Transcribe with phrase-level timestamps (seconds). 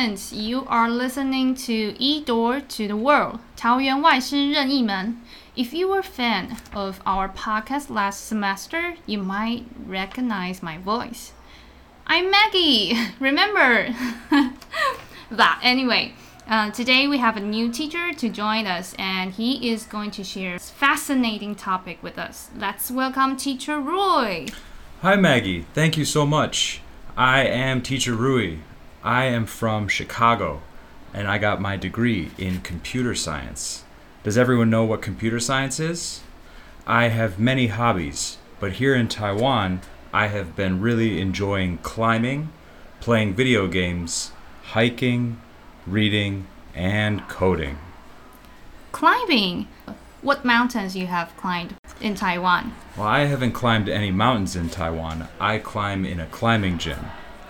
[0.00, 5.18] students, you are listening to E Door to the World 桃园外师任意门.
[5.54, 11.32] If you were a fan of our podcast last semester, you might recognize my voice.
[12.06, 12.96] I'm Maggie.
[13.20, 13.94] Remember?
[15.30, 16.14] but anyway,
[16.48, 20.24] uh, today we have a new teacher to join us, and he is going to
[20.24, 22.48] share a fascinating topic with us.
[22.56, 24.46] Let's welcome Teacher Roy.
[25.02, 25.66] Hi, Maggie.
[25.74, 26.80] Thank you so much.
[27.14, 28.60] I am Teacher Rui.
[29.03, 30.61] I am from Chicago,
[31.11, 33.83] and I got my degree in computer science.
[34.23, 36.21] Does everyone know what computer science is?
[36.85, 39.81] I have many hobbies, but here in Taiwan,
[40.13, 42.51] I have been really enjoying climbing,
[42.99, 44.33] playing video games,
[44.65, 45.41] hiking,
[45.87, 47.79] reading, and coding.
[48.91, 49.67] Climbing.
[50.21, 52.75] What mountains you have climbed in Taiwan?
[52.95, 55.27] Well, I haven't climbed any mountains in Taiwan.
[55.39, 56.99] I climb in a climbing gym.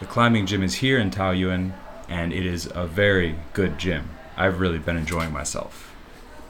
[0.01, 1.73] The climbing gym is here in Taoyuan,
[2.09, 4.09] and it is a very good gym.
[4.35, 5.93] I've really been enjoying myself.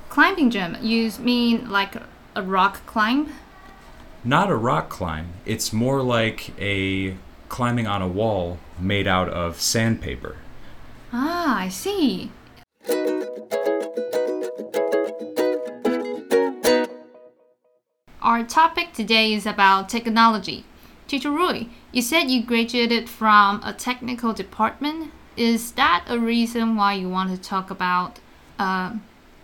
[0.07, 0.77] Climbing gym.
[0.81, 1.95] You mean like
[2.33, 3.33] a rock climb?
[4.23, 5.33] Not a rock climb.
[5.45, 7.17] It's more like a
[7.49, 10.37] climbing on a wall made out of sandpaper.
[11.11, 12.31] Ah, I see.
[18.21, 20.63] Our topic today is about technology.
[21.11, 25.11] Teacher Rui, you said you graduated from a technical department.
[25.35, 28.19] Is that a reason why you want to talk about
[28.57, 28.93] uh,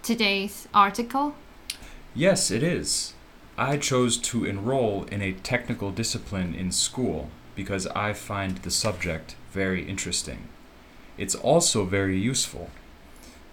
[0.02, 1.36] today's article?
[2.16, 3.16] Yes, it is.
[3.58, 9.36] I chose to enroll in a technical discipline in school because I find the subject
[9.52, 10.48] very interesting.
[11.18, 12.70] It's also very useful.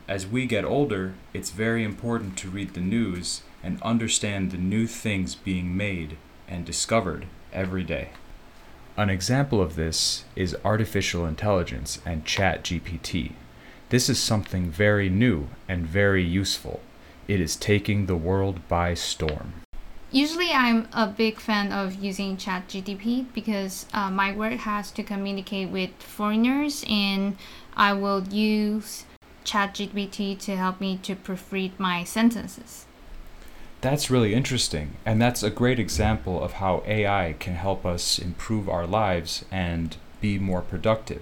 [0.06, 4.86] As we get older, it's very important to read the news and understand the new
[4.86, 6.16] things being made
[6.46, 8.10] and discovered every day.
[8.96, 13.32] An example of this is artificial intelligence and ChatGPT.
[13.88, 16.80] This is something very new and very useful.
[17.26, 19.54] It is taking the world by storm.
[20.10, 25.70] Usually, I'm a big fan of using ChatGPT because uh, my work has to communicate
[25.70, 27.36] with foreigners, and
[27.76, 29.06] I will use
[29.44, 32.86] ChatGPT to help me to proofread my sentences.
[33.84, 38.66] That's really interesting, and that's a great example of how AI can help us improve
[38.66, 41.20] our lives and be more productive.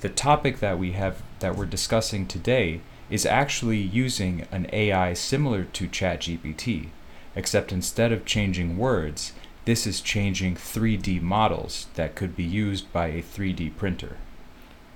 [0.00, 5.62] The topic that we have that we're discussing today is actually using an AI similar
[5.62, 6.88] to ChatGPT,
[7.36, 9.32] except instead of changing words,
[9.64, 14.16] this is changing 3D models that could be used by a 3D printer.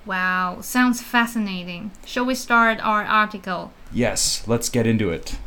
[0.04, 1.92] Wow, sounds fascinating.
[2.04, 3.72] Shall we start our article?
[3.92, 5.38] Yes, let's get into it.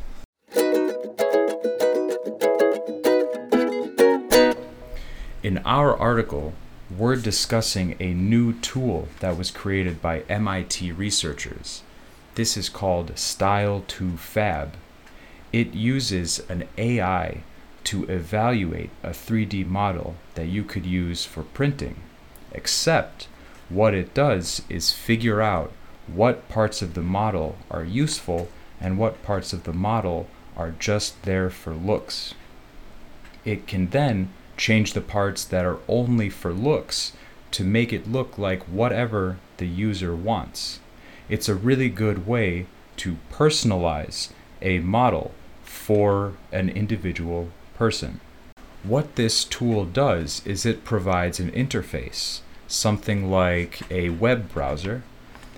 [5.44, 6.54] In our article,
[6.90, 11.84] we're discussing a new tool that was created by MIT researchers.
[12.36, 14.70] This is called Style2Fab.
[15.52, 17.44] It uses an AI
[17.84, 21.98] to evaluate a 3D model that you could use for printing,
[22.54, 23.28] except
[23.68, 25.74] what it does is figure out
[26.08, 28.48] what parts of the model are useful
[28.80, 32.34] and what parts of the model are just there for looks.
[33.44, 37.14] It can then change the parts that are only for looks
[37.52, 40.80] to make it look like whatever the user wants.
[41.30, 42.66] It's a really good way
[42.98, 44.32] to personalize
[44.62, 45.32] a model
[45.64, 48.20] for an individual person.
[48.84, 55.04] What this tool does is it provides an interface, something like a web browser,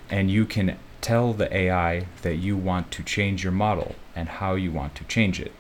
[0.10, 4.56] and you can tell the AI that you want to change your model and how
[4.56, 5.52] you want to change it.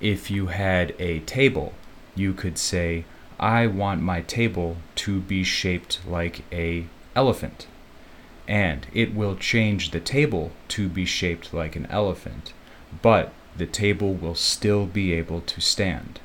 [0.00, 1.74] If you had a table
[2.14, 3.04] you could say,
[3.38, 6.86] I want my table to be shaped like a
[7.16, 7.66] elephant.
[8.46, 12.52] And it will change the table to be shaped like an elephant,
[13.02, 16.20] but the table will still be able to stand.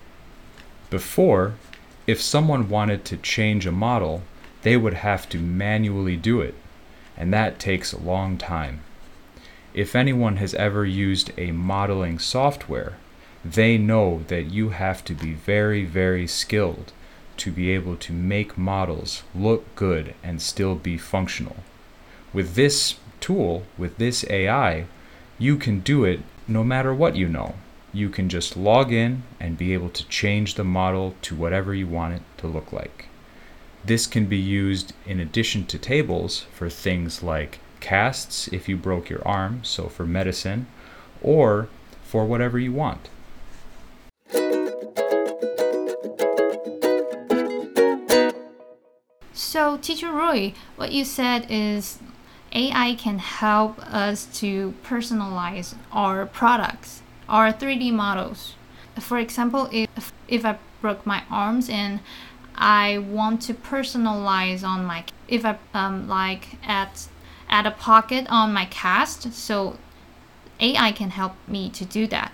[0.90, 1.56] Before,
[2.08, 4.24] if someone wanted to change a model,
[4.64, 6.56] they would have to manually do it,
[7.16, 8.82] and that takes a long time.
[9.74, 12.98] If anyone has ever used a modeling software,
[13.44, 16.92] they know that you have to be very, very skilled
[17.38, 21.58] to be able to make models look good and still be functional.
[22.34, 24.86] With this tool, with this AI,
[25.38, 27.56] you can do it no matter what you know.
[27.94, 31.88] You can just log in and be able to change the model to whatever you
[31.88, 33.06] want it to look like.
[33.86, 39.10] This can be used in addition to tables for things like casts if you broke
[39.10, 40.68] your arm, so for medicine,
[41.22, 41.70] or
[42.04, 43.10] for whatever you want.
[49.50, 51.98] So, Teacher Roy, what you said is
[52.52, 58.54] AI can help us to personalize our products, our 3D models.
[59.00, 62.02] For example, if if I broke my arms and
[62.56, 66.92] I want to personalize on my if I um like add
[67.50, 69.78] add a pocket on my cast, so
[70.60, 72.34] AI can help me to do that.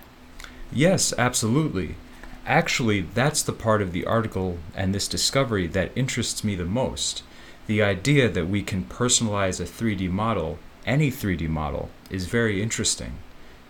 [0.70, 1.94] Yes, absolutely.
[2.46, 7.24] Actually, that's the part of the article and this discovery that interests me the most.
[7.66, 13.14] The idea that we can personalize a 3D model, any 3D model, is very interesting.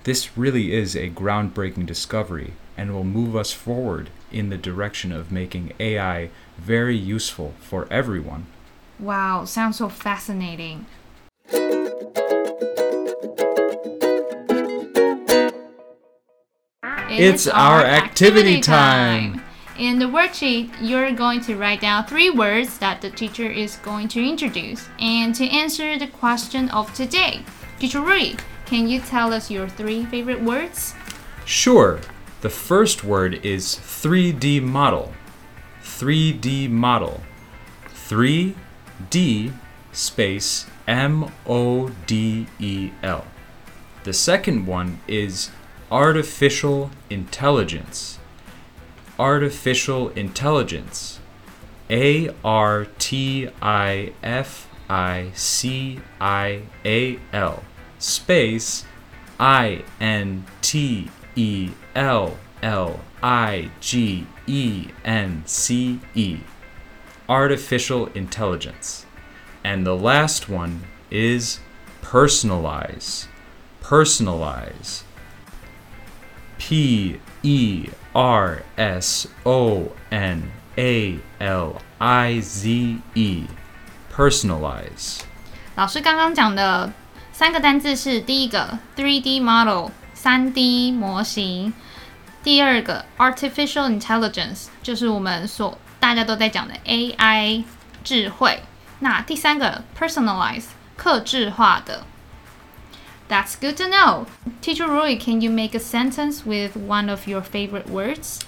[0.05, 5.33] This really is a groundbreaking discovery and will move us forward in the direction of
[5.33, 8.47] making AI very useful for everyone.
[8.99, 10.85] Wow, sounds so fascinating.
[17.19, 19.43] It's our activity time.
[19.79, 24.09] In the worksheet, you're going to write down three words that the teacher is going
[24.09, 27.43] to introduce and to answer the question of today.
[27.79, 28.35] Teacher Rui,
[28.67, 30.95] can you tell us your three favorite words?
[31.47, 32.01] Sure.
[32.43, 35.15] The first word is 3D model.
[35.83, 37.23] 3D model.
[37.95, 39.53] 3D
[39.93, 43.25] space M O D E L.
[44.05, 45.51] The second one is
[45.91, 48.19] artificial intelligence.
[49.19, 51.21] Artificial intelligence.
[51.89, 57.63] A R T I F I C I A L
[57.99, 58.85] space
[59.39, 66.41] I N T E L L I G E N C E.
[67.29, 69.07] Artificial intelligence.
[69.63, 71.61] And the last one is
[72.03, 73.27] personalize.
[73.83, 75.03] Personalize.
[76.59, 80.43] P E R S O N
[80.77, 83.45] A L I Z E
[84.15, 85.21] personalize。
[85.75, 86.93] 老师刚刚讲的
[87.33, 91.73] 三个单字是：第一个 3D model 三 D 模型；
[92.43, 97.65] 第二个 artificial intelligence 就是我们所大家都在讲的 AI
[98.03, 98.61] 智慧；
[99.01, 100.65] 那第三个 personalize
[100.97, 102.05] 客制化的。
[103.29, 104.27] That's good to know.
[104.61, 108.41] Teacher Roy, can you make a sentence with one of your favorite words?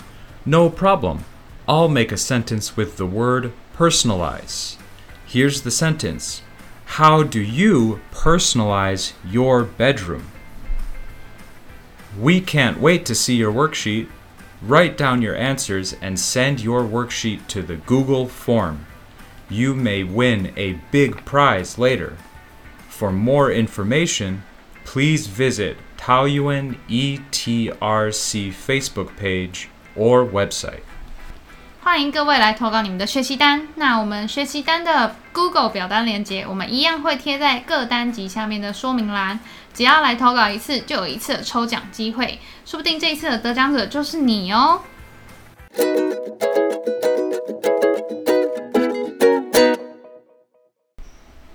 [0.46, 1.24] No problem.
[1.66, 4.76] I'll make a sentence with the word personalize.
[5.26, 6.42] Here's the sentence
[6.96, 10.30] How do you personalize your bedroom?
[12.18, 14.08] We can't wait to see your worksheet.
[14.62, 18.86] Write down your answers and send your worksheet to the Google form.
[19.50, 22.16] You may win a big prize later.
[22.88, 24.42] For more information,
[24.87, 30.81] please visit Taoyuan ETRC Facebook page or website.
[31.81, 33.67] 欢迎各位来投稿你们的学习单。
[33.75, 39.39] 那我们学习单的 Google 表单链接，我们一样会贴在各单集下面的说明栏。
[39.73, 44.81] 只要来投稿一次，就有一次的抽奖机会，说不定这一次的得奖者就是你哦。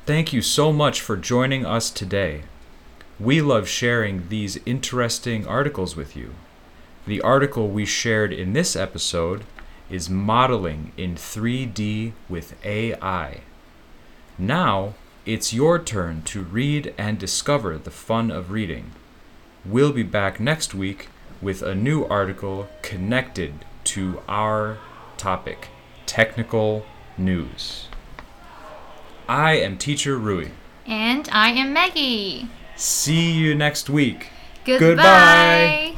[0.04, 2.40] Thank you so much for joining us today.
[3.19, 6.33] We love sharing these interesting articles with you.
[7.05, 9.43] The article we shared in this episode
[9.89, 13.41] is Modeling in 3D with AI.
[14.37, 18.91] Now, it's your turn to read and discover the fun of reading.
[19.63, 23.53] We'll be back next week with a new article connected
[23.85, 24.79] to our
[25.17, 25.67] topic
[26.07, 26.85] technical
[27.17, 27.87] news.
[29.29, 30.49] I am Teacher Rui.
[30.85, 32.49] And I am Maggie.
[32.75, 34.29] See you next week.
[34.65, 35.92] Goodbye.